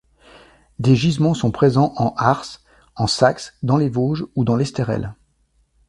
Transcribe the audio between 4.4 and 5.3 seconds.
dans l'Esterel.